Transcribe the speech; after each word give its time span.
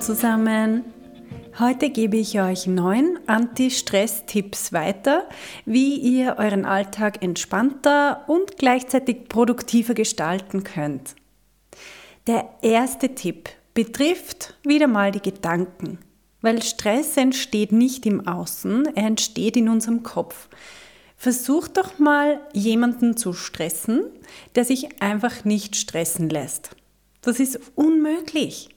Zusammen! 0.00 0.84
Heute 1.58 1.88
gebe 1.88 2.16
ich 2.16 2.40
euch 2.40 2.66
neun 2.66 3.18
Anti-Stress-Tipps 3.26 4.72
weiter, 4.72 5.28
wie 5.64 5.96
ihr 5.96 6.36
euren 6.38 6.64
Alltag 6.64 7.22
entspannter 7.22 8.24
und 8.26 8.56
gleichzeitig 8.58 9.28
produktiver 9.28 9.94
gestalten 9.94 10.64
könnt. 10.64 11.14
Der 12.26 12.48
erste 12.62 13.14
Tipp 13.14 13.48
betrifft 13.72 14.54
wieder 14.64 14.88
mal 14.88 15.12
die 15.12 15.22
Gedanken, 15.22 15.98
weil 16.40 16.62
Stress 16.62 17.16
entsteht 17.16 17.72
nicht 17.72 18.04
im 18.04 18.26
Außen, 18.26 18.96
er 18.96 19.06
entsteht 19.06 19.56
in 19.56 19.68
unserem 19.68 20.02
Kopf. 20.02 20.48
Versucht 21.16 21.76
doch 21.76 21.98
mal 21.98 22.40
jemanden 22.52 23.16
zu 23.16 23.32
stressen, 23.32 24.02
der 24.56 24.64
sich 24.64 25.00
einfach 25.00 25.44
nicht 25.44 25.76
stressen 25.76 26.28
lässt. 26.28 26.70
Das 27.22 27.40
ist 27.40 27.60
unmöglich. 27.76 28.73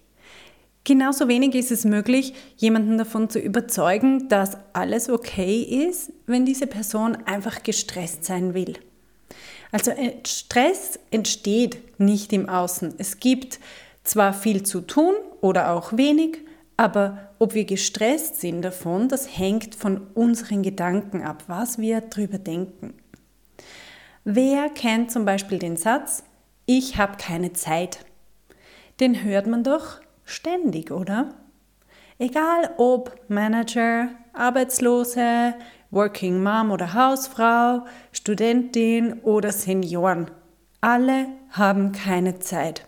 Genauso 0.88 1.28
wenig 1.28 1.54
ist 1.54 1.70
es 1.70 1.84
möglich, 1.84 2.34
jemanden 2.56 2.98
davon 2.98 3.30
zu 3.30 3.40
überzeugen, 3.40 4.30
dass 4.30 4.56
alles 4.72 5.10
okay 5.10 5.62
ist, 5.62 6.14
wenn 6.28 6.46
diese 6.46 6.66
Person 6.66 7.18
einfach 7.26 7.62
gestresst 7.62 8.24
sein 8.24 8.54
will. 8.54 8.80
Also 9.74 9.92
äh, 9.92 10.14
Stress 10.26 10.98
entsteht 11.12 12.00
nicht 12.00 12.32
im 12.32 12.48
Außen. 12.48 12.94
Es 13.00 13.20
gibt 13.20 13.60
zwar 14.06 14.32
viel 14.32 14.64
zu 14.64 14.80
tun 14.80 15.14
oder 15.42 15.74
auch 15.74 15.98
wenig, 15.98 16.38
aber 16.78 17.34
ob 17.38 17.54
wir 17.54 17.66
gestresst 17.66 18.40
sind 18.40 18.62
davon, 18.62 19.10
das 19.10 19.38
hängt 19.38 19.76
von 19.76 20.08
unseren 20.14 20.64
Gedanken 20.64 21.22
ab, 21.22 21.44
was 21.48 21.80
wir 21.80 22.00
darüber 22.00 22.38
denken. 22.38 22.94
Wer 24.24 24.70
kennt 24.70 25.12
zum 25.12 25.26
Beispiel 25.26 25.60
den 25.60 25.76
Satz, 25.76 26.24
ich 26.66 26.96
habe 26.96 27.18
keine 27.18 27.52
Zeit? 27.52 28.06
Den 29.02 29.26
hört 29.26 29.48
man 29.48 29.66
doch 29.66 30.00
ständig, 30.28 30.92
oder? 30.92 31.34
Egal 32.20 32.70
ob 32.78 33.16
Manager, 33.28 34.10
Arbeitslose, 34.34 35.56
Working 35.90 36.44
Mom 36.44 36.72
oder 36.72 36.94
Hausfrau, 36.94 37.86
Studentin 38.12 39.22
oder 39.24 39.52
Senioren. 39.52 40.30
Alle 40.82 41.28
haben 41.52 41.92
keine 41.92 42.40
Zeit. 42.40 42.86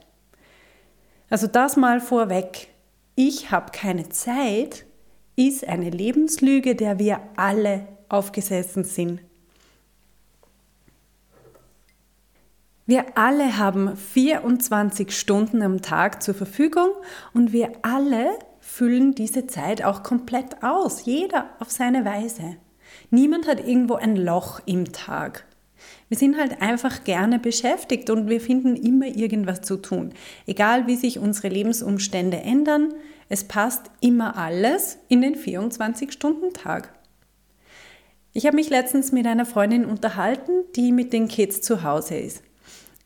Also 1.29 1.47
das 1.47 1.77
mal 1.77 1.99
vorweg. 1.99 2.67
Ich 3.15 3.51
habe 3.51 3.71
keine 3.71 4.09
Zeit 4.09 4.85
ist 5.35 5.65
eine 5.65 5.89
Lebenslüge, 5.89 6.75
der 6.75 6.99
wir 6.99 7.21
alle 7.37 7.87
aufgesessen 8.09 8.83
sind. 8.83 9.21
Wir 12.89 13.05
alle 13.15 13.59
haben 13.59 13.95
24 13.95 15.15
Stunden 15.15 15.61
am 15.61 15.79
Tag 15.79 16.23
zur 16.23 16.33
Verfügung 16.33 16.87
und 17.35 17.53
wir 17.53 17.73
alle 17.83 18.31
füllen 18.61 19.13
diese 19.13 19.45
Zeit 19.45 19.83
auch 19.83 20.01
komplett 20.01 20.63
aus, 20.63 21.05
jeder 21.05 21.51
auf 21.59 21.69
seine 21.69 22.03
Weise. 22.03 22.55
Niemand 23.11 23.47
hat 23.47 23.59
irgendwo 23.59 23.93
ein 23.93 24.15
Loch 24.15 24.61
im 24.65 24.91
Tag. 24.91 25.45
Wir 26.07 26.17
sind 26.17 26.39
halt 26.39 26.63
einfach 26.63 27.03
gerne 27.03 27.37
beschäftigt 27.37 28.09
und 28.09 28.27
wir 28.27 28.41
finden 28.41 28.75
immer 28.75 29.05
irgendwas 29.05 29.61
zu 29.61 29.77
tun. 29.77 30.11
Egal 30.47 30.87
wie 30.87 30.95
sich 30.95 31.19
unsere 31.19 31.49
Lebensumstände 31.49 32.37
ändern, 32.37 32.91
es 33.27 33.43
passt 33.43 33.91
immer 34.01 34.35
alles 34.35 34.97
in 35.09 35.21
den 35.21 35.35
24-Stunden-Tag. 35.35 36.91
Ich 38.33 38.47
habe 38.47 38.55
mich 38.55 38.71
letztens 38.71 39.11
mit 39.11 39.27
einer 39.27 39.45
Freundin 39.45 39.85
unterhalten, 39.85 40.63
die 40.75 40.91
mit 40.91 41.13
den 41.13 41.27
Kids 41.27 41.61
zu 41.61 41.83
Hause 41.83 42.17
ist. 42.17 42.48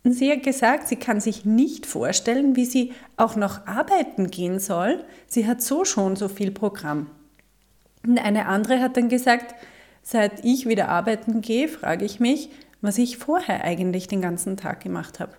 Sie 0.05 0.29
hat 0.29 0.43
gesagt, 0.43 0.89
sie 0.89 0.97
kann 0.97 1.21
sich 1.21 1.45
nicht 1.45 1.85
vorstellen, 1.85 2.57
wie 2.57 2.65
sie 2.65 2.91
auch 3.15 3.37
noch 3.37 3.65
arbeiten 3.65 4.29
gehen 4.29 4.59
soll. 4.59 5.05
Sie 5.27 5.47
hat 5.47 5.61
so 5.61 5.85
schon 5.85 6.17
so 6.17 6.27
viel 6.27 6.51
Programm. 6.51 7.09
Und 8.05 8.19
eine 8.19 8.47
andere 8.47 8.81
hat 8.81 8.97
dann 8.97 9.07
gesagt, 9.07 9.55
seit 10.01 10.43
ich 10.43 10.67
wieder 10.67 10.89
arbeiten 10.89 11.39
gehe, 11.41 11.69
frage 11.69 12.03
ich 12.03 12.19
mich, 12.19 12.49
was 12.81 12.97
ich 12.97 13.17
vorher 13.17 13.63
eigentlich 13.63 14.09
den 14.09 14.21
ganzen 14.21 14.57
Tag 14.57 14.81
gemacht 14.81 15.21
habe. 15.21 15.31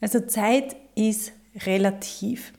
Also 0.00 0.18
Zeit 0.18 0.74
ist 0.96 1.32
relativ. 1.64 2.52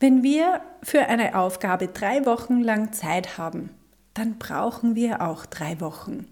Wenn 0.00 0.22
wir 0.22 0.62
für 0.82 1.02
eine 1.02 1.36
Aufgabe 1.36 1.88
drei 1.88 2.24
Wochen 2.24 2.62
lang 2.62 2.94
Zeit 2.94 3.36
haben, 3.36 3.68
dann 4.14 4.38
brauchen 4.38 4.94
wir 4.94 5.20
auch 5.20 5.44
drei 5.44 5.78
Wochen. 5.80 6.26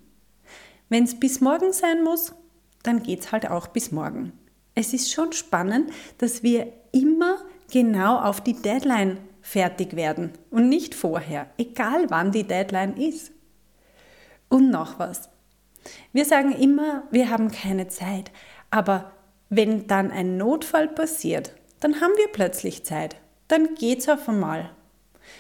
Wenn 0.89 1.05
es 1.05 1.21
bis 1.21 1.43
morgen 1.43 1.73
sein 1.75 2.03
muss, 2.03 2.33
dann 2.83 3.03
geht 3.03 3.21
es 3.21 3.33
halt 3.33 3.51
auch 3.51 3.69
bis 3.69 3.93
morgen. 3.93 4.33
Es 4.75 4.93
ist 4.93 5.13
schon 5.13 5.33
spannend, 5.33 5.91
dass 6.19 6.43
wir 6.43 6.73
immer 6.93 7.39
genau 7.71 8.19
auf 8.19 8.41
die 8.41 8.55
Deadline 8.55 9.19
fertig 9.43 9.97
werden 9.97 10.33
und 10.51 10.69
nicht 10.69 10.95
vorher, 10.95 11.47
egal 11.59 12.07
wann 12.09 12.33
die 12.33 12.45
Deadline 12.45 12.97
ist. 12.97 13.33
Und 14.49 14.71
noch 14.71 14.99
was. 14.99 15.29
Wir 16.13 16.25
sagen 16.25 16.53
immer, 16.53 17.05
wir 17.11 17.31
haben 17.31 17.51
keine 17.51 17.89
Zeit, 17.89 18.31
aber 18.71 19.13
wenn 19.49 19.87
dann 19.87 20.11
ein 20.11 20.37
Notfall 20.37 20.89
passiert, 20.89 21.55
dann 21.81 22.01
haben 22.01 22.13
wir 22.17 22.29
plötzlich 22.29 22.85
Zeit. 22.85 23.17
Dann 23.49 23.75
geht's 23.75 24.09
auf 24.09 24.29
einmal. 24.29 24.71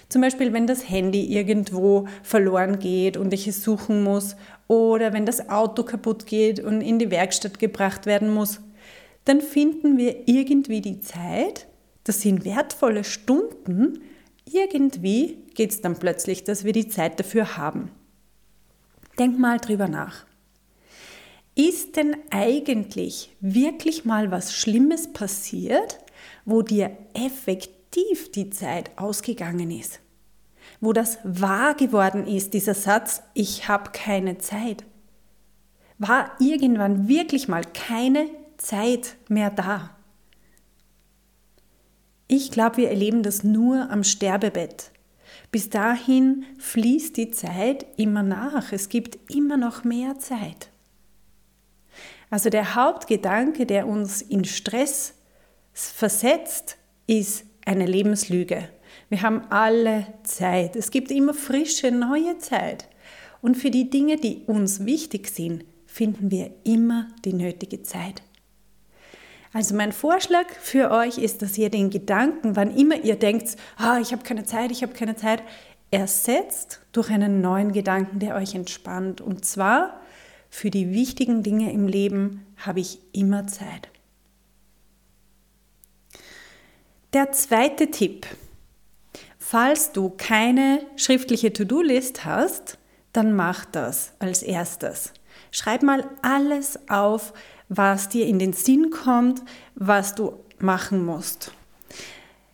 Zum 0.08 0.22
Beispiel, 0.22 0.52
wenn 0.52 0.66
das 0.66 0.88
Handy 0.88 1.24
irgendwo 1.32 2.08
verloren 2.22 2.78
geht 2.78 3.16
und 3.16 3.32
ich 3.32 3.46
es 3.46 3.62
suchen 3.62 4.02
muss 4.02 4.36
oder 4.66 5.12
wenn 5.12 5.26
das 5.26 5.48
Auto 5.48 5.84
kaputt 5.84 6.26
geht 6.26 6.60
und 6.60 6.80
in 6.80 6.98
die 6.98 7.10
Werkstatt 7.10 7.58
gebracht 7.58 8.06
werden 8.06 8.32
muss, 8.32 8.60
dann 9.24 9.40
finden 9.40 9.98
wir 9.98 10.28
irgendwie 10.28 10.80
die 10.80 11.00
Zeit, 11.00 11.66
das 12.04 12.22
sind 12.22 12.44
wertvolle 12.44 13.04
Stunden, 13.04 14.00
irgendwie 14.50 15.38
geht 15.54 15.70
es 15.70 15.80
dann 15.80 15.98
plötzlich, 15.98 16.44
dass 16.44 16.64
wir 16.64 16.72
die 16.72 16.88
Zeit 16.88 17.20
dafür 17.20 17.56
haben. 17.56 17.90
Denk 19.18 19.38
mal 19.38 19.58
drüber 19.58 19.86
nach. 19.86 20.24
Ist 21.54 21.96
denn 21.96 22.16
eigentlich 22.30 23.36
wirklich 23.40 24.04
mal 24.04 24.30
was 24.30 24.54
Schlimmes 24.54 25.12
passiert, 25.12 25.98
wo 26.44 26.62
dir 26.62 26.96
effektiv 27.14 27.79
tief 27.90 28.30
die 28.32 28.50
Zeit 28.50 28.90
ausgegangen 28.96 29.70
ist, 29.70 30.00
wo 30.80 30.92
das 30.92 31.18
wahr 31.24 31.74
geworden 31.74 32.26
ist, 32.26 32.54
dieser 32.54 32.74
Satz, 32.74 33.22
ich 33.34 33.68
habe 33.68 33.90
keine 33.92 34.38
Zeit, 34.38 34.84
war 35.98 36.32
irgendwann 36.38 37.08
wirklich 37.08 37.48
mal 37.48 37.64
keine 37.64 38.26
Zeit 38.56 39.16
mehr 39.28 39.50
da. 39.50 39.90
Ich 42.26 42.50
glaube, 42.50 42.78
wir 42.78 42.90
erleben 42.90 43.22
das 43.22 43.42
nur 43.42 43.90
am 43.90 44.04
Sterbebett. 44.04 44.92
Bis 45.50 45.68
dahin 45.68 46.44
fließt 46.58 47.16
die 47.16 47.32
Zeit 47.32 47.86
immer 47.96 48.22
nach. 48.22 48.72
Es 48.72 48.88
gibt 48.88 49.18
immer 49.30 49.56
noch 49.56 49.82
mehr 49.82 50.18
Zeit. 50.18 50.70
Also 52.30 52.48
der 52.48 52.76
Hauptgedanke, 52.76 53.66
der 53.66 53.88
uns 53.88 54.22
in 54.22 54.44
Stress 54.44 55.14
versetzt, 55.72 56.76
ist, 57.08 57.44
eine 57.70 57.86
Lebenslüge. 57.86 58.68
Wir 59.10 59.22
haben 59.22 59.42
alle 59.48 60.08
Zeit. 60.24 60.74
Es 60.74 60.90
gibt 60.90 61.12
immer 61.12 61.34
frische, 61.34 61.92
neue 61.92 62.36
Zeit. 62.38 62.88
Und 63.42 63.56
für 63.56 63.70
die 63.70 63.88
Dinge, 63.88 64.16
die 64.16 64.42
uns 64.46 64.84
wichtig 64.84 65.28
sind, 65.28 65.64
finden 65.86 66.32
wir 66.32 66.50
immer 66.64 67.06
die 67.24 67.32
nötige 67.32 67.82
Zeit. 67.82 68.22
Also 69.52 69.76
mein 69.76 69.92
Vorschlag 69.92 70.50
für 70.60 70.90
euch 70.90 71.18
ist, 71.18 71.42
dass 71.42 71.56
ihr 71.58 71.70
den 71.70 71.90
Gedanken, 71.90 72.56
wann 72.56 72.76
immer 72.76 72.96
ihr 73.04 73.16
denkt, 73.16 73.56
ah, 73.76 73.98
ich 74.00 74.10
habe 74.10 74.24
keine 74.24 74.44
Zeit, 74.44 74.72
ich 74.72 74.82
habe 74.82 74.92
keine 74.92 75.14
Zeit, 75.14 75.42
ersetzt 75.92 76.80
durch 76.90 77.10
einen 77.10 77.40
neuen 77.40 77.70
Gedanken, 77.70 78.18
der 78.18 78.34
euch 78.34 78.56
entspannt. 78.56 79.20
Und 79.20 79.44
zwar, 79.44 80.00
für 80.48 80.70
die 80.70 80.92
wichtigen 80.92 81.44
Dinge 81.44 81.72
im 81.72 81.86
Leben 81.86 82.46
habe 82.56 82.80
ich 82.80 82.98
immer 83.12 83.46
Zeit. 83.46 83.90
Der 87.12 87.32
zweite 87.32 87.90
Tipp. 87.90 88.24
Falls 89.36 89.90
du 89.90 90.10
keine 90.10 90.86
schriftliche 90.94 91.52
To-Do-List 91.52 92.24
hast, 92.24 92.78
dann 93.12 93.34
mach 93.34 93.64
das 93.64 94.12
als 94.20 94.44
erstes. 94.44 95.12
Schreib 95.50 95.82
mal 95.82 96.08
alles 96.22 96.78
auf, 96.88 97.32
was 97.68 98.10
dir 98.10 98.26
in 98.28 98.38
den 98.38 98.52
Sinn 98.52 98.90
kommt, 98.90 99.42
was 99.74 100.14
du 100.14 100.34
machen 100.60 101.04
musst. 101.04 101.50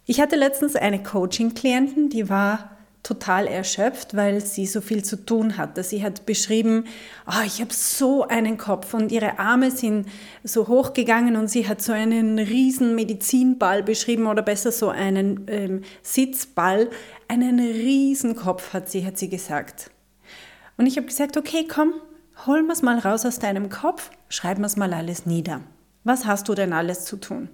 Ich 0.06 0.22
hatte 0.22 0.36
letztens 0.36 0.74
eine 0.74 1.02
Coaching-Klientin, 1.02 2.08
die 2.08 2.30
war 2.30 2.75
total 3.06 3.46
erschöpft, 3.46 4.16
weil 4.16 4.40
sie 4.40 4.66
so 4.66 4.80
viel 4.80 5.04
zu 5.04 5.24
tun 5.24 5.56
hatte. 5.56 5.84
Sie 5.84 6.02
hat 6.02 6.26
beschrieben, 6.26 6.86
oh, 7.28 7.44
ich 7.46 7.60
habe 7.60 7.72
so 7.72 8.26
einen 8.26 8.58
Kopf 8.58 8.94
und 8.94 9.12
ihre 9.12 9.38
Arme 9.38 9.70
sind 9.70 10.08
so 10.42 10.66
hochgegangen 10.66 11.36
und 11.36 11.48
sie 11.48 11.68
hat 11.68 11.80
so 11.80 11.92
einen 11.92 12.40
riesen 12.40 12.96
Medizinball 12.96 13.84
beschrieben 13.84 14.26
oder 14.26 14.42
besser 14.42 14.72
so 14.72 14.88
einen 14.88 15.46
ähm, 15.46 15.82
Sitzball. 16.02 16.90
Einen 17.28 17.60
riesen 17.60 18.34
Kopf 18.34 18.72
hat 18.72 18.90
sie, 18.90 19.06
hat 19.06 19.18
sie 19.18 19.28
gesagt. 19.28 19.92
Und 20.76 20.86
ich 20.86 20.96
habe 20.96 21.06
gesagt, 21.06 21.36
okay, 21.36 21.64
komm, 21.68 21.94
hol 22.44 22.64
wir 22.64 22.72
es 22.72 22.82
mal 22.82 22.98
raus 22.98 23.24
aus 23.24 23.38
deinem 23.38 23.70
Kopf, 23.70 24.10
schreib 24.28 24.58
wir 24.58 24.66
es 24.66 24.76
mal 24.76 24.92
alles 24.92 25.26
nieder. 25.26 25.60
Was 26.02 26.26
hast 26.26 26.48
du 26.48 26.54
denn 26.54 26.72
alles 26.72 27.04
zu 27.04 27.18
tun? 27.18 27.50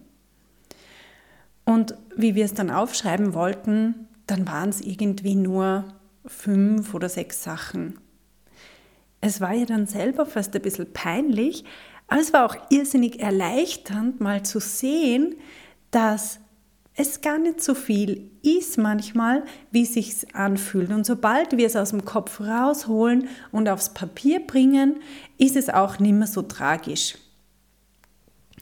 Und 1.66 1.94
wie 2.16 2.34
wir 2.34 2.46
es 2.46 2.54
dann 2.54 2.70
aufschreiben 2.70 3.34
wollten, 3.34 4.08
dann 4.26 4.46
waren 4.46 4.70
es 4.70 4.80
irgendwie 4.80 5.34
nur 5.34 5.84
fünf 6.26 6.94
oder 6.94 7.08
sechs 7.08 7.42
Sachen. 7.42 7.98
Es 9.20 9.40
war 9.40 9.52
ja 9.52 9.66
dann 9.66 9.86
selber 9.86 10.26
fast 10.26 10.54
ein 10.54 10.62
bisschen 10.62 10.92
peinlich, 10.92 11.64
aber 12.08 12.20
es 12.20 12.32
war 12.32 12.44
auch 12.44 12.56
irrsinnig 12.70 13.20
erleichternd, 13.20 14.20
mal 14.20 14.42
zu 14.42 14.60
sehen, 14.60 15.36
dass 15.90 16.40
es 16.94 17.20
gar 17.22 17.38
nicht 17.38 17.62
so 17.62 17.74
viel 17.74 18.30
ist 18.42 18.76
manchmal, 18.76 19.44
wie 19.70 19.86
sich 19.86 20.34
anfühlt. 20.34 20.90
Und 20.90 21.06
sobald 21.06 21.56
wir 21.56 21.66
es 21.66 21.76
aus 21.76 21.90
dem 21.90 22.04
Kopf 22.04 22.40
rausholen 22.40 23.28
und 23.50 23.68
aufs 23.68 23.94
Papier 23.94 24.46
bringen, 24.46 25.00
ist 25.38 25.56
es 25.56 25.70
auch 25.70 25.98
nicht 25.98 26.12
mehr 26.12 26.26
so 26.26 26.42
tragisch. 26.42 27.16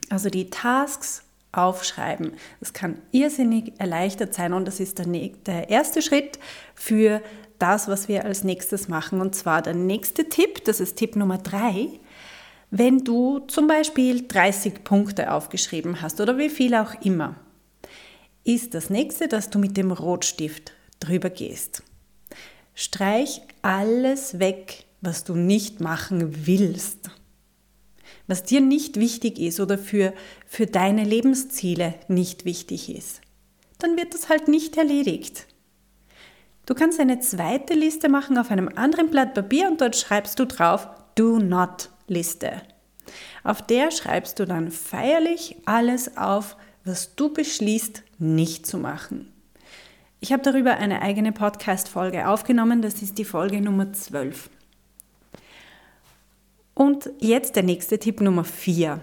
Also 0.09 0.29
die 0.29 0.49
Tasks 0.49 1.23
aufschreiben. 1.51 2.33
Das 2.59 2.73
kann 2.73 3.01
irrsinnig 3.11 3.73
erleichtert 3.79 4.33
sein 4.33 4.53
und 4.53 4.65
das 4.65 4.79
ist 4.79 4.99
der, 4.99 5.05
der 5.05 5.69
erste 5.69 6.01
Schritt 6.01 6.39
für 6.75 7.21
das, 7.59 7.87
was 7.87 8.07
wir 8.07 8.25
als 8.25 8.43
nächstes 8.43 8.87
machen. 8.87 9.21
Und 9.21 9.35
zwar 9.35 9.61
der 9.61 9.73
nächste 9.73 10.29
Tipp, 10.29 10.63
das 10.65 10.79
ist 10.79 10.95
Tipp 10.95 11.15
Nummer 11.15 11.37
drei. 11.37 11.87
Wenn 12.69 12.99
du 13.03 13.39
zum 13.39 13.67
Beispiel 13.67 14.27
30 14.27 14.83
Punkte 14.83 15.33
aufgeschrieben 15.33 16.01
hast 16.01 16.21
oder 16.21 16.37
wie 16.37 16.49
viel 16.49 16.73
auch 16.73 16.93
immer, 17.01 17.35
ist 18.43 18.73
das 18.73 18.89
nächste, 18.89 19.27
dass 19.27 19.49
du 19.49 19.59
mit 19.59 19.77
dem 19.77 19.91
Rotstift 19.91 20.73
drüber 20.99 21.29
gehst. 21.29 21.83
Streich 22.73 23.41
alles 23.61 24.39
weg, 24.39 24.85
was 25.01 25.25
du 25.25 25.35
nicht 25.35 25.81
machen 25.81 26.47
willst 26.47 27.11
was 28.27 28.43
dir 28.43 28.61
nicht 28.61 28.97
wichtig 28.97 29.39
ist 29.39 29.59
oder 29.59 29.77
für, 29.77 30.13
für 30.45 30.65
deine 30.65 31.03
Lebensziele 31.03 31.95
nicht 32.07 32.45
wichtig 32.45 32.95
ist, 32.95 33.21
dann 33.79 33.97
wird 33.97 34.13
das 34.13 34.29
halt 34.29 34.47
nicht 34.47 34.77
erledigt. 34.77 35.47
Du 36.65 36.75
kannst 36.75 36.99
eine 36.99 37.19
zweite 37.19 37.73
Liste 37.73 38.07
machen 38.07 38.37
auf 38.37 38.51
einem 38.51 38.69
anderen 38.75 39.09
Blatt 39.09 39.33
Papier 39.33 39.67
und 39.67 39.81
dort 39.81 39.95
schreibst 39.95 40.39
du 40.39 40.45
drauf 40.45 40.87
Do 41.15 41.39
Not 41.39 41.89
Liste. 42.07 42.61
Auf 43.43 43.61
der 43.61 43.91
schreibst 43.91 44.39
du 44.39 44.45
dann 44.45 44.71
feierlich 44.71 45.57
alles 45.65 46.17
auf, 46.17 46.55
was 46.85 47.15
du 47.15 47.33
beschließt, 47.33 48.03
nicht 48.19 48.65
zu 48.65 48.77
machen. 48.77 49.33
Ich 50.19 50.31
habe 50.31 50.43
darüber 50.43 50.77
eine 50.77 51.01
eigene 51.01 51.31
Podcast-Folge 51.31 52.27
aufgenommen, 52.27 52.83
das 52.83 53.01
ist 53.01 53.17
die 53.17 53.25
Folge 53.25 53.59
Nummer 53.59 53.91
12. 53.91 54.49
Und 56.81 57.11
jetzt 57.19 57.55
der 57.55 57.61
nächste 57.61 57.99
Tipp 57.99 58.21
Nummer 58.21 58.43
4. 58.43 59.01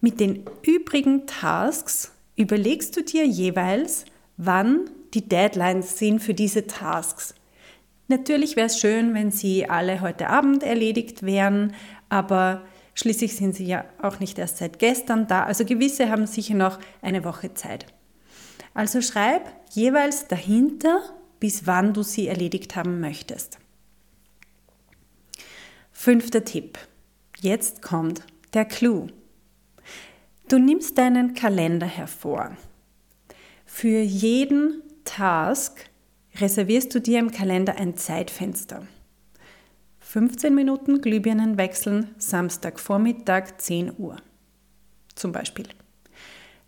Mit 0.00 0.20
den 0.20 0.44
übrigen 0.62 1.26
Tasks 1.26 2.12
überlegst 2.34 2.96
du 2.96 3.02
dir 3.02 3.26
jeweils, 3.26 4.06
wann 4.38 4.88
die 5.12 5.28
Deadlines 5.28 5.98
sind 5.98 6.20
für 6.20 6.32
diese 6.32 6.66
Tasks. 6.66 7.34
Natürlich 8.06 8.56
wäre 8.56 8.68
es 8.68 8.80
schön, 8.80 9.12
wenn 9.12 9.30
sie 9.30 9.68
alle 9.68 10.00
heute 10.00 10.30
Abend 10.30 10.62
erledigt 10.62 11.22
wären, 11.24 11.74
aber 12.08 12.62
schließlich 12.94 13.36
sind 13.36 13.54
sie 13.54 13.66
ja 13.66 13.84
auch 14.00 14.18
nicht 14.18 14.38
erst 14.38 14.56
seit 14.56 14.78
gestern 14.78 15.26
da. 15.26 15.44
Also 15.44 15.66
gewisse 15.66 16.08
haben 16.08 16.26
sicher 16.26 16.54
noch 16.54 16.78
eine 17.02 17.22
Woche 17.22 17.52
Zeit. 17.52 17.84
Also 18.72 19.02
schreib 19.02 19.42
jeweils 19.72 20.26
dahinter, 20.26 21.02
bis 21.38 21.66
wann 21.66 21.92
du 21.92 22.02
sie 22.02 22.28
erledigt 22.28 22.76
haben 22.76 22.98
möchtest. 23.00 23.58
Fünfter 26.00 26.44
Tipp. 26.44 26.78
Jetzt 27.40 27.82
kommt 27.82 28.22
der 28.54 28.64
Clou. 28.64 29.08
Du 30.48 30.56
nimmst 30.60 30.96
deinen 30.96 31.34
Kalender 31.34 31.88
hervor. 31.88 32.56
Für 33.66 33.98
jeden 33.98 34.84
Task 35.02 35.90
reservierst 36.36 36.94
du 36.94 37.00
dir 37.00 37.18
im 37.18 37.32
Kalender 37.32 37.78
ein 37.78 37.96
Zeitfenster. 37.96 38.86
15 39.98 40.54
Minuten 40.54 41.00
Glühbirnen 41.00 41.58
wechseln, 41.58 42.14
Samstagvormittag 42.16 43.58
10 43.58 43.94
Uhr. 43.98 44.18
Zum 45.16 45.32
Beispiel. 45.32 45.66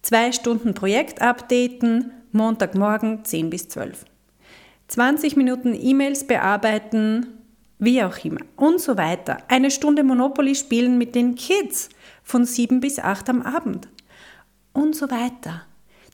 Zwei 0.03 0.33
Stunden 0.33 0.75
Projekt 0.75 1.23
updaten, 1.23 2.11
Montagmorgen 2.33 3.25
10 3.25 3.49
bis 3.49 3.69
12. 3.69 4.07
20 4.89 5.37
Minuten 5.37 5.73
E-Mails 5.81 6.27
bearbeiten, 6.27 7.40
wie 7.81 8.03
auch 8.03 8.17
immer 8.25 8.41
und 8.57 8.81
so 8.81 8.97
weiter. 8.97 9.39
Eine 9.49 9.71
Stunde 9.71 10.05
Monopoly 10.05 10.55
spielen 10.55 10.99
mit 10.99 11.15
den 11.15 11.35
Kids 11.35 11.89
von 12.23 12.45
sieben 12.45 12.81
bis 12.81 12.99
acht 12.99 13.29
am 13.29 13.43
Abend 13.43 13.89
und 14.73 14.95
so 14.95 15.11
weiter. 15.11 15.63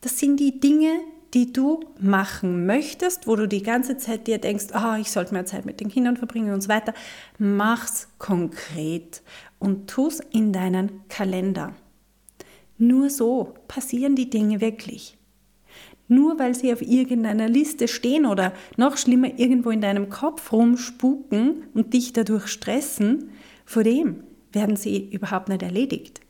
Das 0.01 0.19
sind 0.19 0.39
die 0.39 0.61
Dinge, 0.61 1.01
die 1.35 1.53
du 1.53 1.81
machen 1.99 2.65
möchtest, 2.65 3.27
wo 3.27 3.37
du 3.37 3.47
die 3.47 3.63
ganze 3.63 3.99
Zeit 3.99 4.27
dir 4.27 4.39
denkst, 4.39 4.67
oh, 4.75 4.95
ich 4.99 5.11
sollte 5.11 5.35
mehr 5.35 5.45
Zeit 5.45 5.67
mit 5.67 5.81
den 5.81 5.91
Kindern 5.91 6.17
verbringen 6.17 6.55
und 6.55 6.63
so 6.63 6.69
weiter. 6.69 6.95
Mach's 7.39 8.09
konkret 8.19 9.23
und 9.59 9.91
tu's 9.91 10.21
in 10.33 10.53
deinen 10.53 11.07
Kalender. 11.09 11.75
Nur 12.79 13.11
so 13.11 13.55
passieren 13.69 14.15
die 14.17 14.31
Dinge 14.31 14.61
wirklich. 14.61 15.19
Nur 16.09 16.39
weil 16.39 16.55
sie 16.55 16.73
auf 16.73 16.83
irgendeiner 16.83 17.49
Liste 17.49 17.89
stehen 17.89 18.27
oder 18.27 18.53
noch 18.77 18.97
schlimmer 18.97 19.39
irgendwo 19.39 19.71
in 19.71 19.81
deinem 19.81 20.09
Kopf 20.09 20.53
rumspuken 20.53 21.65
und 21.75 21.95
dich 21.95 22.13
dadurch 22.13 22.47
stressen, 22.47 23.31
vor 23.65 23.83
dem 23.83 24.23
werden 24.53 24.77
sie 24.77 25.11
überhaupt 25.11 25.49
nicht 25.49 25.63
erledigt. 25.63 26.21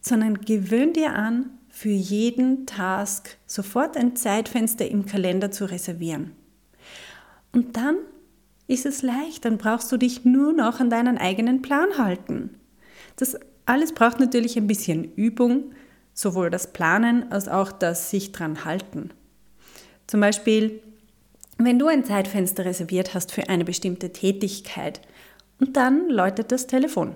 Sondern 0.00 0.40
gewöhn 0.40 0.92
dir 0.92 1.14
an, 1.14 1.50
für 1.68 1.88
jeden 1.88 2.66
Task 2.66 3.36
sofort 3.46 3.96
ein 3.96 4.16
Zeitfenster 4.16 4.88
im 4.88 5.06
Kalender 5.06 5.50
zu 5.50 5.70
reservieren. 5.70 6.32
Und 7.52 7.76
dann 7.76 7.96
ist 8.66 8.86
es 8.86 9.02
leicht, 9.02 9.44
dann 9.44 9.58
brauchst 9.58 9.90
du 9.90 9.96
dich 9.96 10.24
nur 10.24 10.52
noch 10.52 10.80
an 10.80 10.90
deinen 10.90 11.18
eigenen 11.18 11.62
Plan 11.62 11.98
halten. 11.98 12.50
Das 13.16 13.36
alles 13.66 13.92
braucht 13.92 14.20
natürlich 14.20 14.56
ein 14.56 14.66
bisschen 14.66 15.12
Übung, 15.14 15.72
sowohl 16.14 16.50
das 16.50 16.72
Planen 16.72 17.30
als 17.32 17.48
auch 17.48 17.72
das 17.72 18.10
sich 18.10 18.32
dran 18.32 18.64
halten. 18.64 19.10
Zum 20.06 20.20
Beispiel, 20.20 20.82
wenn 21.58 21.78
du 21.78 21.86
ein 21.86 22.04
Zeitfenster 22.04 22.64
reserviert 22.64 23.14
hast 23.14 23.32
für 23.32 23.48
eine 23.48 23.64
bestimmte 23.64 24.12
Tätigkeit 24.12 25.00
und 25.58 25.76
dann 25.76 26.08
läutet 26.08 26.52
das 26.52 26.66
Telefon, 26.66 27.14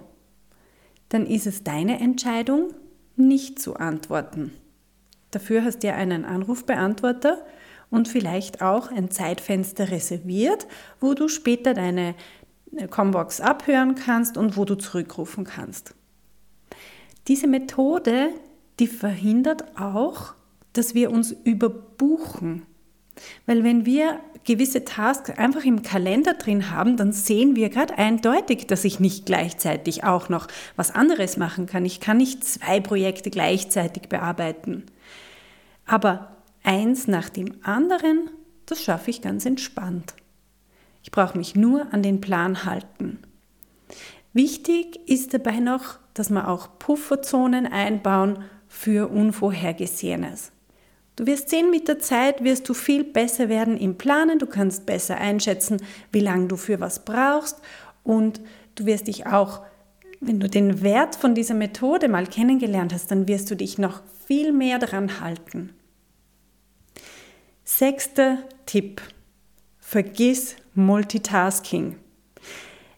dann 1.08 1.26
ist 1.26 1.46
es 1.46 1.64
deine 1.64 2.00
Entscheidung, 2.00 2.74
nicht 3.16 3.58
zu 3.58 3.76
antworten. 3.76 4.52
Dafür 5.30 5.64
hast 5.64 5.82
du 5.82 5.88
ja 5.88 5.94
einen 5.94 6.24
Anrufbeantworter 6.24 7.44
und 7.90 8.08
vielleicht 8.08 8.62
auch 8.62 8.90
ein 8.90 9.10
Zeitfenster 9.10 9.90
reserviert, 9.90 10.66
wo 11.00 11.14
du 11.14 11.28
später 11.28 11.74
deine 11.74 12.14
Combox 12.90 13.40
abhören 13.40 13.94
kannst 13.94 14.36
und 14.36 14.56
wo 14.56 14.64
du 14.64 14.74
zurückrufen 14.74 15.44
kannst. 15.44 15.94
Diese 17.28 17.46
Methode 17.46 18.30
die 18.78 18.86
verhindert 18.86 19.78
auch, 19.78 20.34
dass 20.72 20.94
wir 20.94 21.10
uns 21.10 21.32
überbuchen. 21.44 22.66
Weil 23.46 23.62
wenn 23.62 23.86
wir 23.86 24.20
gewisse 24.44 24.84
Tasks 24.84 25.30
einfach 25.30 25.64
im 25.64 25.82
Kalender 25.82 26.34
drin 26.34 26.70
haben, 26.70 26.96
dann 26.96 27.12
sehen 27.12 27.56
wir 27.56 27.70
gerade 27.70 27.96
eindeutig, 27.96 28.66
dass 28.66 28.84
ich 28.84 29.00
nicht 29.00 29.24
gleichzeitig 29.26 30.04
auch 30.04 30.28
noch 30.28 30.48
was 30.76 30.90
anderes 30.90 31.36
machen 31.36 31.66
kann. 31.66 31.84
Ich 31.84 32.00
kann 32.00 32.18
nicht 32.18 32.44
zwei 32.44 32.80
Projekte 32.80 33.30
gleichzeitig 33.30 34.08
bearbeiten. 34.08 34.84
Aber 35.86 36.36
eins 36.62 37.06
nach 37.06 37.28
dem 37.28 37.54
anderen, 37.62 38.30
das 38.66 38.82
schaffe 38.82 39.10
ich 39.10 39.22
ganz 39.22 39.46
entspannt. 39.46 40.14
Ich 41.02 41.10
brauche 41.10 41.38
mich 41.38 41.54
nur 41.54 41.92
an 41.92 42.02
den 42.02 42.20
Plan 42.20 42.64
halten. 42.64 43.18
Wichtig 44.32 44.98
ist 45.08 45.32
dabei 45.32 45.60
noch, 45.60 45.98
dass 46.14 46.30
wir 46.30 46.48
auch 46.48 46.78
Pufferzonen 46.78 47.66
einbauen 47.66 48.44
für 48.74 49.08
Unvorhergesehenes. 49.08 50.50
Du 51.16 51.26
wirst 51.26 51.48
sehen, 51.48 51.70
mit 51.70 51.86
der 51.86 52.00
Zeit 52.00 52.42
wirst 52.42 52.68
du 52.68 52.74
viel 52.74 53.04
besser 53.04 53.48
werden 53.48 53.76
im 53.76 53.96
Planen, 53.96 54.40
du 54.40 54.46
kannst 54.46 54.84
besser 54.84 55.16
einschätzen, 55.16 55.80
wie 56.10 56.20
lange 56.20 56.48
du 56.48 56.56
für 56.56 56.80
was 56.80 57.04
brauchst 57.04 57.60
und 58.02 58.40
du 58.74 58.84
wirst 58.84 59.06
dich 59.06 59.26
auch, 59.26 59.62
wenn 60.20 60.40
du 60.40 60.48
den 60.48 60.82
Wert 60.82 61.14
von 61.14 61.36
dieser 61.36 61.54
Methode 61.54 62.08
mal 62.08 62.26
kennengelernt 62.26 62.92
hast, 62.92 63.10
dann 63.12 63.28
wirst 63.28 63.48
du 63.50 63.54
dich 63.54 63.78
noch 63.78 64.02
viel 64.26 64.52
mehr 64.52 64.78
daran 64.78 65.20
halten. 65.20 65.72
Sechster 67.64 68.38
Tipp. 68.66 69.00
Vergiss 69.78 70.56
Multitasking. 70.74 71.96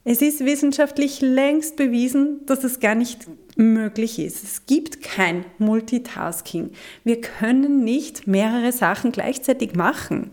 Es 0.05 0.23
ist 0.23 0.45
wissenschaftlich 0.45 1.21
längst 1.21 1.77
bewiesen, 1.77 2.47
dass 2.47 2.65
es 2.65 2.81
gar 2.81 2.95
nicht 2.95 3.29
möglich 3.57 4.19
ist. 4.19 4.45
Es 4.45 4.67
gibt 4.67 5.03
kein 5.03 5.45
Multitasking. 5.59 6.71
Wir 7.05 7.21
können 7.21 7.83
nicht 7.85 8.27
mehrere 8.27 8.73
Sachen 8.73 9.13
gleichzeitig 9.13 9.75
machen. 9.75 10.31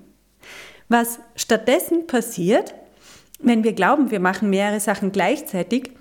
Was 0.89 1.20
stattdessen 1.36 2.06
passiert, 2.06 2.75
wenn 3.39 3.63
wir 3.63 3.74
glauben, 3.74 4.12
wir 4.12 4.20
machen 4.20 4.50
mehrere 4.50 4.80
Sachen 4.80 5.12
gleichzeitig, 5.12 5.92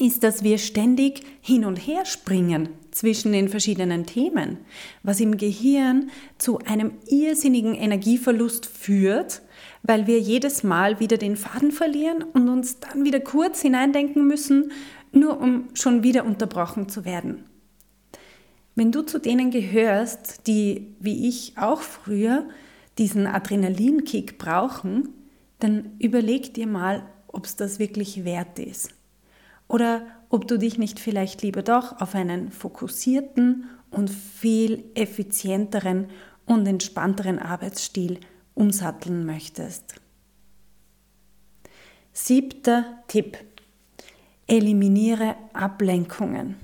ist, 0.00 0.22
dass 0.22 0.42
wir 0.42 0.58
ständig 0.58 1.22
hin 1.40 1.64
und 1.64 1.76
her 1.76 2.04
springen 2.04 2.68
zwischen 2.90 3.32
den 3.32 3.48
verschiedenen 3.48 4.06
Themen, 4.06 4.58
was 5.02 5.20
im 5.20 5.36
Gehirn 5.36 6.10
zu 6.38 6.58
einem 6.58 6.92
irrsinnigen 7.06 7.74
Energieverlust 7.74 8.66
führt, 8.66 9.42
weil 9.82 10.06
wir 10.06 10.18
jedes 10.18 10.62
Mal 10.62 11.00
wieder 11.00 11.16
den 11.16 11.36
Faden 11.36 11.72
verlieren 11.72 12.22
und 12.22 12.48
uns 12.48 12.80
dann 12.80 13.04
wieder 13.04 13.20
kurz 13.20 13.62
hineindenken 13.62 14.26
müssen, 14.26 14.72
nur 15.12 15.40
um 15.40 15.68
schon 15.74 16.02
wieder 16.02 16.24
unterbrochen 16.24 16.88
zu 16.88 17.04
werden. 17.04 17.44
Wenn 18.74 18.92
du 18.92 19.02
zu 19.02 19.18
denen 19.18 19.50
gehörst, 19.50 20.46
die, 20.46 20.94
wie 21.00 21.28
ich 21.28 21.58
auch 21.58 21.80
früher, 21.80 22.48
diesen 22.98 23.26
Adrenalinkick 23.26 24.38
brauchen, 24.38 25.08
dann 25.58 25.96
überleg 25.98 26.54
dir 26.54 26.66
mal, 26.66 27.02
ob 27.26 27.44
es 27.46 27.56
das 27.56 27.78
wirklich 27.78 28.24
wert 28.24 28.58
ist. 28.58 28.90
Oder 29.66 30.06
ob 30.30 30.46
du 30.46 30.58
dich 30.58 30.78
nicht 30.78 31.00
vielleicht 31.00 31.42
lieber 31.42 31.62
doch 31.62 32.00
auf 32.00 32.14
einen 32.14 32.50
fokussierten 32.50 33.64
und 33.90 34.10
viel 34.10 34.84
effizienteren 34.94 36.08
und 36.46 36.66
entspannteren 36.66 37.38
Arbeitsstil 37.38 38.20
umsatteln 38.54 39.24
möchtest. 39.26 39.94
Siebter 42.12 42.84
Tipp. 43.06 43.38
Eliminiere 44.50 45.36
Ablenkungen. 45.52 46.56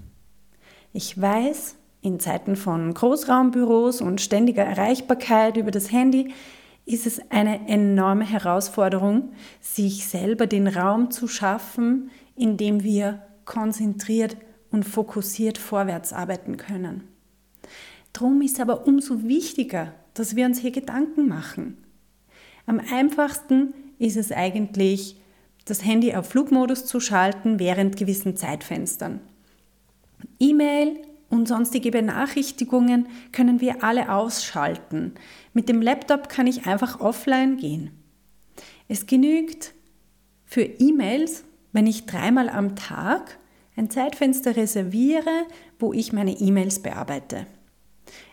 Ich 0.94 1.20
weiß, 1.20 1.76
in 2.00 2.18
Zeiten 2.18 2.56
von 2.56 2.94
Großraumbüros 2.94 4.00
und 4.00 4.22
ständiger 4.22 4.64
Erreichbarkeit 4.64 5.58
über 5.58 5.70
das 5.70 5.92
Handy 5.92 6.32
ist 6.86 7.06
es 7.06 7.20
eine 7.30 7.68
enorme 7.68 8.24
Herausforderung, 8.24 9.32
sich 9.60 10.06
selber 10.06 10.46
den 10.46 10.66
Raum 10.66 11.10
zu 11.10 11.28
schaffen, 11.28 12.10
in 12.36 12.56
dem 12.56 12.82
wir 12.82 13.22
konzentriert 13.44 14.38
und 14.70 14.84
fokussiert 14.84 15.58
vorwärts 15.58 16.14
arbeiten 16.14 16.56
können. 16.56 17.04
Drum 18.14 18.40
ist 18.40 18.60
aber 18.60 18.86
umso 18.86 19.24
wichtiger, 19.24 19.92
dass 20.14 20.36
wir 20.36 20.46
uns 20.46 20.58
hier 20.58 20.72
Gedanken 20.72 21.28
machen. 21.28 21.76
Am 22.64 22.80
einfachsten 22.80 23.74
ist 23.98 24.16
es 24.16 24.32
eigentlich, 24.32 25.20
das 25.64 25.84
Handy 25.84 26.14
auf 26.14 26.28
Flugmodus 26.28 26.84
zu 26.86 27.00
schalten 27.00 27.58
während 27.58 27.96
gewissen 27.96 28.36
Zeitfenstern. 28.36 29.20
E-Mail 30.38 31.00
und 31.30 31.48
sonstige 31.48 31.90
Benachrichtigungen 31.90 33.06
können 33.32 33.60
wir 33.60 33.82
alle 33.82 34.12
ausschalten. 34.12 35.14
Mit 35.52 35.68
dem 35.68 35.82
Laptop 35.82 36.28
kann 36.28 36.46
ich 36.46 36.66
einfach 36.66 37.00
offline 37.00 37.56
gehen. 37.56 37.90
Es 38.88 39.06
genügt 39.06 39.72
für 40.44 40.62
E-Mails, 40.62 41.44
wenn 41.72 41.86
ich 41.86 42.06
dreimal 42.06 42.48
am 42.48 42.76
Tag 42.76 43.38
ein 43.76 43.90
Zeitfenster 43.90 44.56
reserviere, 44.56 45.46
wo 45.78 45.92
ich 45.92 46.12
meine 46.12 46.38
E-Mails 46.38 46.80
bearbeite. 46.80 47.46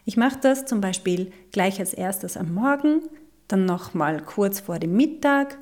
Ich 0.06 0.18
mache 0.18 0.40
das 0.40 0.66
zum 0.66 0.82
Beispiel 0.82 1.32
gleich 1.52 1.80
als 1.80 1.94
erstes 1.94 2.38
am 2.38 2.54
Morgen, 2.54 3.02
dann 3.48 3.66
nochmal 3.66 4.22
kurz 4.22 4.60
vor 4.60 4.78
dem 4.78 4.96
Mittag 4.96 5.58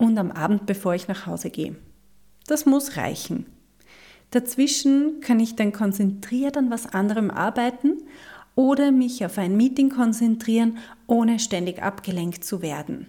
und 0.00 0.18
am 0.18 0.32
Abend, 0.32 0.66
bevor 0.66 0.94
ich 0.94 1.06
nach 1.06 1.26
Hause 1.26 1.50
gehe. 1.50 1.76
Das 2.46 2.66
muss 2.66 2.96
reichen. 2.96 3.46
Dazwischen 4.30 5.20
kann 5.20 5.38
ich 5.38 5.56
dann 5.56 5.72
konzentriert 5.72 6.56
an 6.56 6.70
was 6.70 6.86
anderem 6.86 7.30
arbeiten 7.30 7.98
oder 8.54 8.92
mich 8.92 9.24
auf 9.24 9.38
ein 9.38 9.56
Meeting 9.56 9.90
konzentrieren, 9.90 10.78
ohne 11.06 11.38
ständig 11.38 11.82
abgelenkt 11.82 12.44
zu 12.44 12.62
werden. 12.62 13.08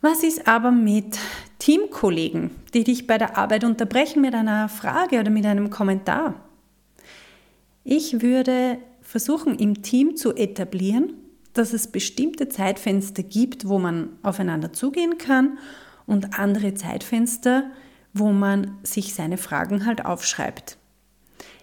Was 0.00 0.22
ist 0.22 0.46
aber 0.46 0.70
mit 0.70 1.18
Teamkollegen, 1.58 2.50
die 2.72 2.84
dich 2.84 3.06
bei 3.06 3.18
der 3.18 3.36
Arbeit 3.36 3.64
unterbrechen 3.64 4.22
mit 4.22 4.34
einer 4.34 4.68
Frage 4.68 5.18
oder 5.18 5.30
mit 5.30 5.46
einem 5.46 5.68
Kommentar? 5.70 6.34
Ich 7.82 8.22
würde 8.22 8.78
versuchen, 9.00 9.58
im 9.58 9.82
Team 9.82 10.16
zu 10.16 10.34
etablieren, 10.34 11.14
dass 11.58 11.72
es 11.72 11.88
bestimmte 11.88 12.48
Zeitfenster 12.48 13.22
gibt, 13.22 13.68
wo 13.68 13.78
man 13.78 14.10
aufeinander 14.22 14.72
zugehen 14.72 15.18
kann 15.18 15.58
und 16.06 16.38
andere 16.38 16.74
Zeitfenster, 16.74 17.70
wo 18.12 18.32
man 18.32 18.78
sich 18.82 19.14
seine 19.14 19.38
Fragen 19.38 19.86
halt 19.86 20.04
aufschreibt. 20.04 20.78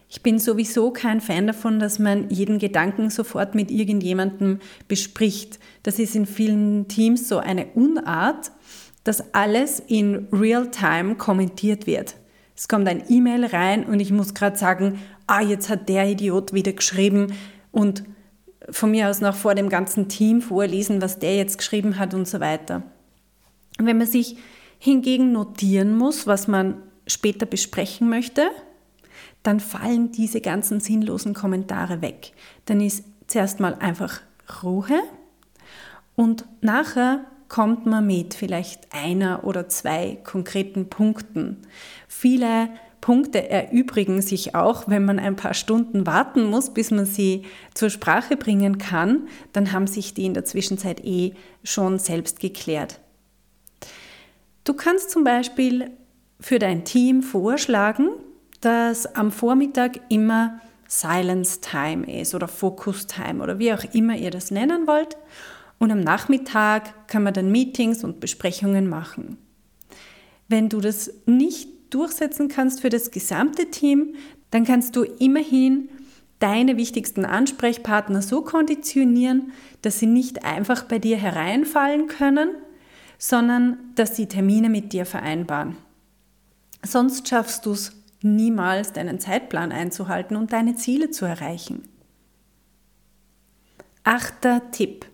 Ich 0.09 0.21
bin 0.21 0.37
sowieso 0.37 0.91
kein 0.91 1.21
Fan 1.21 1.47
davon, 1.47 1.79
dass 1.79 1.97
man 1.97 2.29
jeden 2.29 2.59
Gedanken 2.59 3.09
sofort 3.09 3.55
mit 3.55 3.71
irgendjemandem 3.71 4.59
bespricht. 4.87 5.59
Das 5.81 5.97
ist 5.97 6.15
in 6.15 6.27
vielen 6.27 6.87
Teams 6.87 7.27
so 7.27 7.39
eine 7.39 7.65
Unart, 7.73 8.51
dass 9.03 9.33
alles 9.33 9.79
in 9.79 10.27
Real-Time 10.31 11.15
kommentiert 11.15 11.87
wird. 11.87 12.15
Es 12.55 12.67
kommt 12.67 12.87
ein 12.87 13.03
E-Mail 13.09 13.45
rein 13.45 13.85
und 13.85 13.99
ich 13.99 14.11
muss 14.11 14.35
gerade 14.35 14.55
sagen, 14.55 14.99
ah, 15.25 15.41
jetzt 15.41 15.69
hat 15.69 15.89
der 15.89 16.07
Idiot 16.07 16.53
wieder 16.53 16.73
geschrieben 16.73 17.33
und 17.71 18.03
von 18.69 18.91
mir 18.91 19.09
aus 19.09 19.21
noch 19.21 19.35
vor 19.35 19.55
dem 19.55 19.69
ganzen 19.69 20.07
Team 20.07 20.41
vorlesen, 20.41 21.01
was 21.01 21.19
der 21.19 21.35
jetzt 21.35 21.57
geschrieben 21.57 21.99
hat 21.99 22.13
und 22.13 22.27
so 22.27 22.39
weiter. 22.39 22.83
wenn 23.77 23.97
man 23.97 24.07
sich 24.07 24.37
hingegen 24.79 25.31
notieren 25.31 25.95
muss, 25.97 26.27
was 26.27 26.47
man 26.47 26.75
später 27.07 27.45
besprechen 27.45 28.09
möchte, 28.09 28.49
dann 29.41 29.59
fallen 29.59 30.11
diese 30.11 30.41
ganzen 30.41 30.79
sinnlosen 30.79 31.33
Kommentare 31.33 32.01
weg. 32.01 32.33
Dann 32.65 32.81
ist 32.81 33.03
zuerst 33.27 33.59
mal 33.59 33.75
einfach 33.75 34.21
Ruhe 34.61 35.01
und 36.15 36.45
nachher 36.61 37.25
kommt 37.49 37.85
man 37.85 38.07
mit 38.07 38.33
vielleicht 38.33 38.93
einer 38.93 39.43
oder 39.43 39.69
zwei 39.69 40.17
konkreten 40.23 40.89
Punkten. 40.89 41.57
Viele 42.07 42.69
Punkte 43.03 43.49
erübrigen 43.49 44.21
sich 44.21 44.55
auch, 44.55 44.87
wenn 44.87 45.03
man 45.03 45.19
ein 45.19 45.35
paar 45.35 45.53
Stunden 45.53 46.07
warten 46.07 46.45
muss, 46.45 46.73
bis 46.73 46.89
man 46.89 47.05
sie 47.05 47.43
zur 47.73 47.89
Sprache 47.89 48.37
bringen 48.37 48.77
kann, 48.77 49.27
dann 49.51 49.73
haben 49.73 49.87
sich 49.87 50.13
die 50.13 50.23
in 50.23 50.33
der 50.33 50.45
Zwischenzeit 50.45 51.03
eh 51.03 51.33
schon 51.65 51.99
selbst 51.99 52.39
geklärt. 52.39 53.01
Du 54.63 54.73
kannst 54.73 55.11
zum 55.11 55.25
Beispiel 55.25 55.91
für 56.39 56.59
dein 56.59 56.85
Team 56.85 57.23
vorschlagen, 57.23 58.07
dass 58.61 59.05
am 59.17 59.33
Vormittag 59.33 59.99
immer 60.07 60.61
Silence 60.87 61.59
Time 61.59 62.09
ist 62.21 62.33
oder 62.33 62.47
Focus 62.47 63.05
Time 63.05 63.43
oder 63.43 63.59
wie 63.59 63.73
auch 63.73 63.83
immer 63.93 64.15
ihr 64.15 64.31
das 64.31 64.49
nennen 64.49 64.87
wollt. 64.87 65.17
Und 65.77 65.91
am 65.91 65.99
Nachmittag 65.99 67.09
kann 67.09 67.23
man 67.23 67.33
dann 67.33 67.51
Meetings 67.51 68.05
und 68.05 68.21
Besprechungen 68.21 68.87
machen. 68.87 69.37
Wenn 70.47 70.69
du 70.69 70.79
das 70.79 71.11
nicht 71.25 71.72
durchsetzen 71.93 72.47
kannst 72.47 72.81
für 72.81 72.89
das 72.89 73.11
gesamte 73.11 73.69
Team, 73.71 74.15
dann 74.51 74.65
kannst 74.65 74.95
du 74.95 75.03
immerhin 75.03 75.89
deine 76.39 76.77
wichtigsten 76.77 77.25
Ansprechpartner 77.25 78.21
so 78.21 78.41
konditionieren, 78.41 79.53
dass 79.81 79.99
sie 79.99 80.07
nicht 80.07 80.43
einfach 80.43 80.83
bei 80.83 80.99
dir 80.99 81.17
hereinfallen 81.17 82.07
können, 82.07 82.49
sondern 83.17 83.77
dass 83.95 84.15
sie 84.15 84.27
Termine 84.27 84.69
mit 84.69 84.91
dir 84.91 85.05
vereinbaren. 85.05 85.77
Sonst 86.85 87.29
schaffst 87.29 87.65
du 87.65 87.71
es 87.71 87.93
niemals, 88.21 88.91
deinen 88.91 89.19
Zeitplan 89.19 89.71
einzuhalten 89.71 90.35
und 90.35 90.51
deine 90.51 90.75
Ziele 90.75 91.11
zu 91.11 91.25
erreichen. 91.25 91.83
Achter 94.03 94.71
Tipp. 94.71 95.05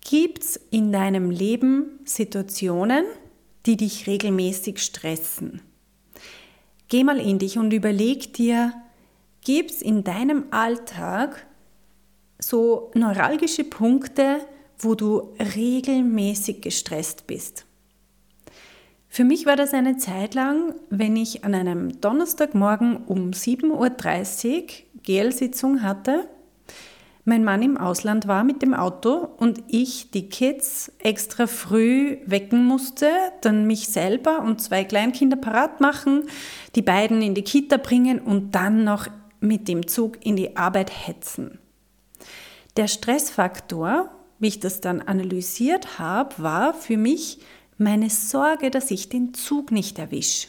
Gibt 0.00 0.42
es 0.42 0.56
in 0.70 0.90
deinem 0.90 1.30
Leben 1.30 2.00
Situationen, 2.04 3.04
die 3.66 3.76
dich 3.76 4.06
regelmäßig 4.06 4.78
stressen. 4.78 5.62
Geh 6.88 7.04
mal 7.04 7.18
in 7.20 7.38
dich 7.38 7.58
und 7.58 7.72
überleg 7.72 8.34
dir, 8.34 8.72
gibt 9.44 9.70
es 9.70 9.82
in 9.82 10.04
deinem 10.04 10.44
Alltag 10.50 11.46
so 12.38 12.90
neuralgische 12.94 13.64
Punkte, 13.64 14.40
wo 14.78 14.94
du 14.94 15.34
regelmäßig 15.54 16.62
gestresst 16.62 17.26
bist? 17.26 17.66
Für 19.08 19.24
mich 19.24 19.44
war 19.44 19.56
das 19.56 19.74
eine 19.74 19.96
Zeit 19.96 20.34
lang, 20.34 20.74
wenn 20.88 21.16
ich 21.16 21.44
an 21.44 21.54
einem 21.54 22.00
Donnerstagmorgen 22.00 23.04
um 23.06 23.30
7.30 23.32 24.54
Uhr 24.54 24.68
GL-Sitzung 25.02 25.82
hatte 25.82 26.28
mein 27.24 27.44
Mann 27.44 27.62
im 27.62 27.76
Ausland 27.76 28.26
war 28.26 28.44
mit 28.44 28.62
dem 28.62 28.72
Auto 28.72 29.28
und 29.36 29.62
ich 29.68 30.10
die 30.10 30.28
Kids 30.28 30.90
extra 30.98 31.46
früh 31.46 32.18
wecken 32.24 32.64
musste, 32.64 33.10
dann 33.42 33.66
mich 33.66 33.88
selber 33.88 34.40
und 34.40 34.60
zwei 34.60 34.84
Kleinkinder 34.84 35.36
parat 35.36 35.80
machen, 35.80 36.24
die 36.74 36.82
beiden 36.82 37.20
in 37.20 37.34
die 37.34 37.42
Kita 37.42 37.76
bringen 37.76 38.20
und 38.20 38.54
dann 38.54 38.84
noch 38.84 39.06
mit 39.40 39.68
dem 39.68 39.86
Zug 39.86 40.24
in 40.24 40.36
die 40.36 40.56
Arbeit 40.56 40.90
hetzen. 41.06 41.58
Der 42.76 42.88
Stressfaktor, 42.88 44.10
wie 44.38 44.48
ich 44.48 44.60
das 44.60 44.80
dann 44.80 45.02
analysiert 45.02 45.98
habe, 45.98 46.42
war 46.42 46.72
für 46.72 46.96
mich 46.96 47.40
meine 47.76 48.10
Sorge, 48.10 48.70
dass 48.70 48.90
ich 48.90 49.08
den 49.08 49.34
Zug 49.34 49.72
nicht 49.72 49.98
erwische. 49.98 50.48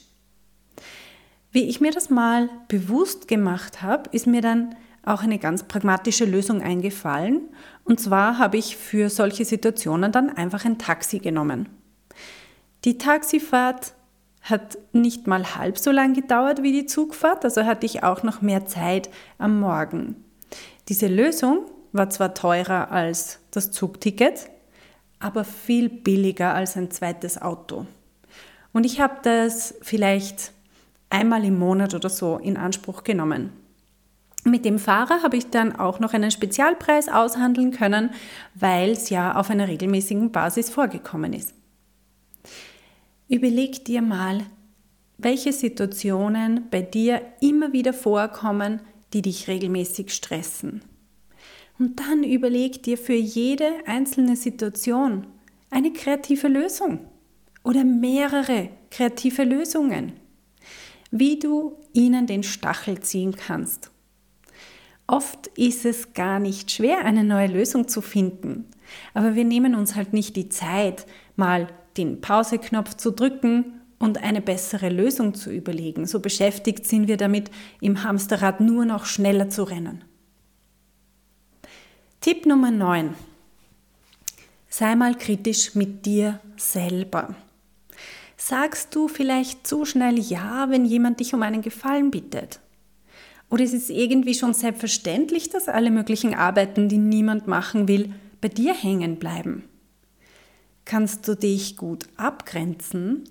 Wie 1.51 1.63
ich 1.63 1.81
mir 1.81 1.91
das 1.91 2.09
mal 2.09 2.49
bewusst 2.69 3.27
gemacht 3.27 3.81
habe, 3.81 4.09
ist 4.11 4.27
mir 4.27 4.41
dann 4.41 4.75
auch 5.03 5.23
eine 5.23 5.39
ganz 5.39 5.63
pragmatische 5.63 6.25
Lösung 6.25 6.61
eingefallen. 6.61 7.49
Und 7.83 7.99
zwar 7.99 8.37
habe 8.37 8.57
ich 8.57 8.77
für 8.77 9.09
solche 9.09 9.45
Situationen 9.45 10.11
dann 10.11 10.29
einfach 10.29 10.65
ein 10.65 10.77
Taxi 10.77 11.19
genommen. 11.19 11.69
Die 12.85 12.97
Taxifahrt 12.97 13.93
hat 14.41 14.77
nicht 14.91 15.27
mal 15.27 15.55
halb 15.55 15.77
so 15.77 15.91
lang 15.91 16.13
gedauert 16.13 16.63
wie 16.63 16.71
die 16.71 16.85
Zugfahrt, 16.87 17.45
also 17.45 17.65
hatte 17.65 17.85
ich 17.85 18.03
auch 18.03 18.23
noch 18.23 18.41
mehr 18.41 18.65
Zeit 18.65 19.09
am 19.37 19.59
Morgen. 19.59 20.15
Diese 20.89 21.07
Lösung 21.07 21.65
war 21.91 22.09
zwar 22.09 22.33
teurer 22.33 22.91
als 22.91 23.39
das 23.51 23.71
Zugticket, 23.71 24.49
aber 25.19 25.43
viel 25.43 25.89
billiger 25.89 26.53
als 26.53 26.75
ein 26.75 26.89
zweites 26.89 27.39
Auto. 27.39 27.85
Und 28.73 28.85
ich 28.85 28.99
habe 28.99 29.17
das 29.21 29.75
vielleicht 29.81 30.53
einmal 31.09 31.43
im 31.45 31.59
Monat 31.59 31.93
oder 31.93 32.09
so 32.09 32.37
in 32.37 32.57
Anspruch 32.57 33.03
genommen. 33.03 33.51
Mit 34.43 34.65
dem 34.65 34.79
Fahrer 34.79 35.21
habe 35.21 35.37
ich 35.37 35.49
dann 35.51 35.75
auch 35.75 35.99
noch 35.99 36.13
einen 36.13 36.31
Spezialpreis 36.31 37.09
aushandeln 37.09 37.71
können, 37.71 38.09
weil 38.55 38.91
es 38.91 39.09
ja 39.09 39.35
auf 39.35 39.49
einer 39.51 39.67
regelmäßigen 39.67 40.31
Basis 40.31 40.69
vorgekommen 40.69 41.33
ist. 41.33 41.53
Überleg 43.29 43.85
dir 43.85 44.01
mal, 44.01 44.41
welche 45.17 45.53
Situationen 45.53 46.67
bei 46.71 46.81
dir 46.81 47.21
immer 47.39 47.71
wieder 47.71 47.93
vorkommen, 47.93 48.81
die 49.13 49.21
dich 49.21 49.47
regelmäßig 49.47 50.11
stressen. 50.11 50.81
Und 51.77 51.99
dann 51.99 52.23
überleg 52.23 52.81
dir 52.83 52.97
für 52.97 53.13
jede 53.13 53.69
einzelne 53.85 54.35
Situation 54.35 55.27
eine 55.69 55.93
kreative 55.93 56.47
Lösung 56.47 56.99
oder 57.63 57.83
mehrere 57.83 58.69
kreative 58.89 59.43
Lösungen, 59.43 60.13
wie 61.11 61.37
du 61.37 61.77
ihnen 61.93 62.25
den 62.25 62.43
Stachel 62.43 62.99
ziehen 63.01 63.35
kannst. 63.35 63.90
Oft 65.11 65.47
ist 65.57 65.83
es 65.83 66.13
gar 66.13 66.39
nicht 66.39 66.71
schwer, 66.71 67.03
eine 67.03 67.25
neue 67.25 67.47
Lösung 67.47 67.89
zu 67.89 67.99
finden, 68.01 68.65
aber 69.13 69.35
wir 69.35 69.43
nehmen 69.43 69.75
uns 69.75 69.95
halt 69.95 70.13
nicht 70.13 70.37
die 70.37 70.47
Zeit, 70.47 71.05
mal 71.35 71.67
den 71.97 72.21
Pauseknopf 72.21 72.95
zu 72.95 73.11
drücken 73.11 73.81
und 73.99 74.23
eine 74.23 74.39
bessere 74.39 74.87
Lösung 74.87 75.33
zu 75.33 75.51
überlegen. 75.51 76.07
So 76.07 76.21
beschäftigt 76.21 76.85
sind 76.85 77.09
wir 77.09 77.17
damit, 77.17 77.51
im 77.81 78.05
Hamsterrad 78.05 78.61
nur 78.61 78.85
noch 78.85 79.03
schneller 79.03 79.49
zu 79.49 79.63
rennen. 79.63 80.01
Tipp 82.21 82.45
Nummer 82.45 82.71
9. 82.71 83.13
Sei 84.69 84.95
mal 84.95 85.15
kritisch 85.15 85.75
mit 85.75 86.05
dir 86.05 86.39
selber. 86.55 87.35
Sagst 88.37 88.95
du 88.95 89.09
vielleicht 89.09 89.67
zu 89.67 89.83
schnell 89.83 90.17
Ja, 90.19 90.69
wenn 90.69 90.85
jemand 90.85 91.19
dich 91.19 91.33
um 91.33 91.41
einen 91.41 91.61
Gefallen 91.61 92.11
bittet? 92.11 92.61
Oder 93.51 93.65
ist 93.65 93.73
es 93.73 93.89
irgendwie 93.89 94.33
schon 94.33 94.53
selbstverständlich, 94.53 95.49
dass 95.49 95.67
alle 95.67 95.91
möglichen 95.91 96.33
Arbeiten, 96.33 96.87
die 96.87 96.97
niemand 96.97 97.47
machen 97.47 97.89
will, 97.89 98.13
bei 98.39 98.47
dir 98.47 98.73
hängen 98.73 99.17
bleiben? 99.17 99.65
Kannst 100.85 101.27
du 101.27 101.35
dich 101.35 101.75
gut 101.75 102.05
abgrenzen 102.15 103.25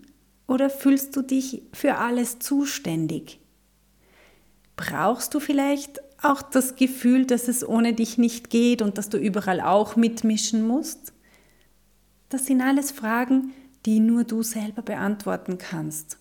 oder 0.47 0.69
fühlst 0.69 1.17
du 1.17 1.23
dich 1.23 1.63
für 1.73 1.97
alles 1.97 2.39
zuständig? 2.39 3.41
Brauchst 4.77 5.33
du 5.35 5.41
vielleicht 5.41 6.01
auch 6.23 6.43
das 6.43 6.77
Gefühl, 6.77 7.25
dass 7.25 7.49
es 7.49 7.67
ohne 7.67 7.95
dich 7.95 8.19
nicht 8.19 8.51
geht 8.51 8.83
und 8.83 8.99
dass 8.99 9.09
du 9.09 9.17
überall 9.17 9.63
auch 9.63 9.97
mitmischen 9.97 10.67
musst? 10.67 11.15
Das 12.29 12.45
sind 12.45 12.61
alles 12.61 12.91
Fragen, 12.91 13.53
die 13.87 14.01
nur 14.01 14.25
du 14.25 14.43
selber 14.43 14.83
beantworten 14.83 15.57
kannst. 15.57 16.20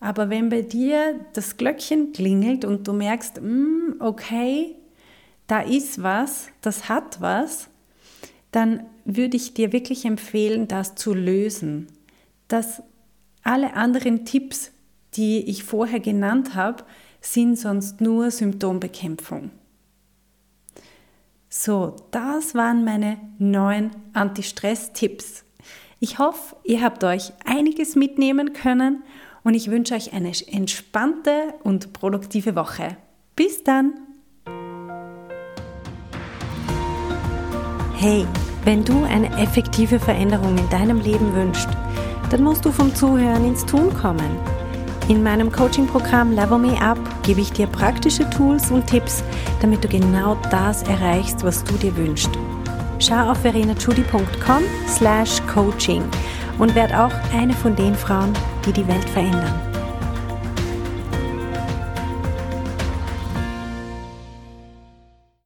Aber 0.00 0.30
wenn 0.30 0.48
bei 0.48 0.62
dir 0.62 1.20
das 1.32 1.56
Glöckchen 1.56 2.12
klingelt 2.12 2.64
und 2.64 2.86
du 2.86 2.92
merkst, 2.92 3.40
mm, 3.40 4.00
okay, 4.00 4.76
da 5.46 5.60
ist 5.60 6.02
was, 6.02 6.48
das 6.60 6.88
hat 6.88 7.20
was, 7.20 7.68
dann 8.52 8.84
würde 9.04 9.36
ich 9.36 9.54
dir 9.54 9.72
wirklich 9.72 10.04
empfehlen, 10.04 10.68
das 10.68 10.94
zu 10.94 11.14
lösen. 11.14 11.88
Dass 12.48 12.82
alle 13.42 13.74
anderen 13.74 14.24
Tipps, 14.24 14.72
die 15.14 15.48
ich 15.48 15.64
vorher 15.64 16.00
genannt 16.00 16.54
habe, 16.54 16.84
sind 17.20 17.56
sonst 17.56 18.00
nur 18.00 18.30
Symptombekämpfung. 18.30 19.50
So, 21.48 21.96
das 22.10 22.54
waren 22.54 22.84
meine 22.84 23.18
neun 23.38 23.90
Anti-Stress-Tipps. 24.12 25.44
Ich 26.00 26.18
hoffe, 26.18 26.56
ihr 26.64 26.82
habt 26.82 27.02
euch 27.02 27.32
einiges 27.44 27.96
mitnehmen 27.96 28.52
können 28.52 29.02
und 29.46 29.54
ich 29.54 29.70
wünsche 29.70 29.94
euch 29.94 30.12
eine 30.12 30.32
entspannte 30.50 31.54
und 31.62 31.92
produktive 31.92 32.56
Woche. 32.56 32.96
Bis 33.36 33.62
dann! 33.62 33.94
Hey, 37.94 38.26
wenn 38.64 38.84
du 38.84 39.04
eine 39.04 39.28
effektive 39.38 40.00
Veränderung 40.00 40.58
in 40.58 40.68
deinem 40.68 40.98
Leben 40.98 41.32
wünschst, 41.32 41.68
dann 42.30 42.42
musst 42.42 42.64
du 42.64 42.72
vom 42.72 42.92
Zuhören 42.92 43.46
ins 43.46 43.64
Tun 43.64 43.94
kommen. 43.94 44.36
In 45.08 45.22
meinem 45.22 45.52
Coaching-Programm 45.52 46.32
Level 46.32 46.58
Me 46.58 46.82
Up 46.82 46.98
gebe 47.22 47.40
ich 47.40 47.52
dir 47.52 47.68
praktische 47.68 48.28
Tools 48.30 48.72
und 48.72 48.88
Tipps, 48.88 49.22
damit 49.60 49.84
du 49.84 49.86
genau 49.86 50.36
das 50.50 50.82
erreichst, 50.82 51.44
was 51.44 51.62
du 51.62 51.74
dir 51.74 51.96
wünschst. 51.96 52.30
Schau 52.98 53.30
auf 53.30 53.38
verenachudi.com 53.42 54.64
slash 54.88 55.40
coaching 55.46 56.02
und 56.58 56.74
werd 56.74 56.92
auch 56.92 57.12
eine 57.32 57.52
von 57.52 57.76
den 57.76 57.94
Frauen, 57.94 58.32
die 58.66 58.72
die 58.72 58.88
Welt 58.88 59.08
verändern. 59.10 59.75